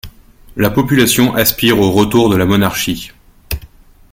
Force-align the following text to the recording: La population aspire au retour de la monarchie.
La 0.55 0.71
population 0.71 1.35
aspire 1.35 1.79
au 1.79 1.91
retour 1.91 2.29
de 2.31 2.35
la 2.35 2.47
monarchie. 2.47 3.11